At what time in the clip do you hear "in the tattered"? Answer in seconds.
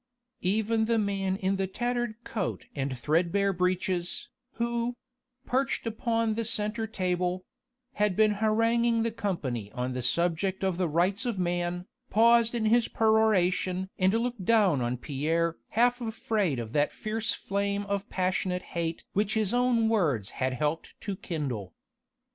1.35-2.15